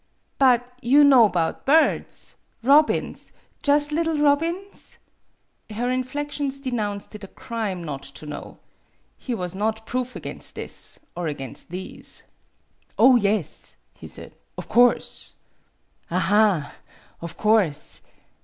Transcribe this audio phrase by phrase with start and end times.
[0.39, 4.97] '"Bw/you know 'bout birds robins jus' liddle robins?"
[5.75, 8.57] Her inflections denounced it a crime not to know.
[9.15, 12.23] He was not proof against this, or against these.
[12.97, 15.35] "Oh, yes," he said; "of course."
[16.09, 16.77] "Aha!
[17.21, 18.01] Of course.